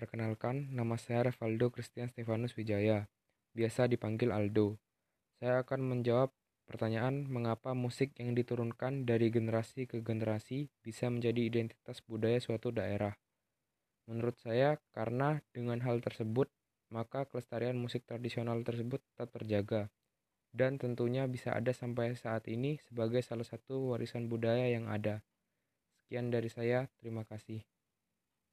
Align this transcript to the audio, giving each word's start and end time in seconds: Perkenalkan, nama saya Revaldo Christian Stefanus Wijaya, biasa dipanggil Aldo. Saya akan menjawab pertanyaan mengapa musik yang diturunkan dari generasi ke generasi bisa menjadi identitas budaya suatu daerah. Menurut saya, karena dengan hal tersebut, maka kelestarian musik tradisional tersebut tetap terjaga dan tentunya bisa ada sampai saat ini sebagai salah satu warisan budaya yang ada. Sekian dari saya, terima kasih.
Perkenalkan, 0.00 0.72
nama 0.72 0.96
saya 0.96 1.28
Revaldo 1.28 1.68
Christian 1.68 2.08
Stefanus 2.08 2.56
Wijaya, 2.56 3.04
biasa 3.52 3.84
dipanggil 3.84 4.32
Aldo. 4.32 4.80
Saya 5.36 5.60
akan 5.60 5.92
menjawab 5.92 6.32
pertanyaan 6.64 7.28
mengapa 7.28 7.76
musik 7.76 8.16
yang 8.16 8.32
diturunkan 8.32 9.04
dari 9.04 9.28
generasi 9.28 9.84
ke 9.84 10.00
generasi 10.00 10.72
bisa 10.80 11.12
menjadi 11.12 11.52
identitas 11.52 12.00
budaya 12.08 12.40
suatu 12.40 12.72
daerah. 12.72 13.12
Menurut 14.08 14.40
saya, 14.40 14.80
karena 14.96 15.44
dengan 15.52 15.84
hal 15.84 16.00
tersebut, 16.00 16.48
maka 16.88 17.28
kelestarian 17.28 17.76
musik 17.76 18.08
tradisional 18.08 18.64
tersebut 18.64 19.04
tetap 19.04 19.28
terjaga 19.36 19.92
dan 20.56 20.80
tentunya 20.80 21.28
bisa 21.28 21.52
ada 21.52 21.76
sampai 21.76 22.16
saat 22.16 22.48
ini 22.48 22.80
sebagai 22.88 23.20
salah 23.20 23.44
satu 23.44 23.92
warisan 23.92 24.32
budaya 24.32 24.64
yang 24.64 24.88
ada. 24.88 25.20
Sekian 26.00 26.32
dari 26.32 26.48
saya, 26.48 26.88
terima 27.04 27.28
kasih. 27.28 27.60